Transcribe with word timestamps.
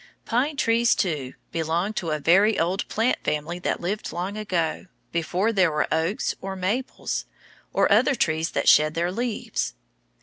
Pine 0.25 0.57
trees, 0.57 0.95
too, 0.95 1.35
belong 1.51 1.93
to 1.93 2.09
a 2.09 2.17
very 2.17 2.59
old 2.59 2.87
plant 2.87 3.19
family 3.23 3.59
that 3.59 3.79
lived 3.79 4.11
long 4.11 4.35
ago, 4.35 4.87
before 5.11 5.53
there 5.53 5.71
were 5.71 5.87
oaks 5.93 6.33
or 6.41 6.55
maples, 6.55 7.25
or 7.71 7.91
other 7.91 8.15
trees 8.15 8.49
that 8.49 8.67
shed 8.67 8.95
their 8.95 9.11
leaves. 9.11 9.75